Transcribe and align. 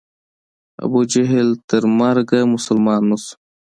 ابوجهل 0.83 1.49
تر 1.69 1.83
مرګه 1.99 2.39
مسلمان 2.53 3.01
نه 3.09 3.17
شو. 3.23 3.33